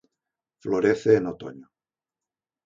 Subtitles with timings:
[0.63, 1.69] Florece en otoño.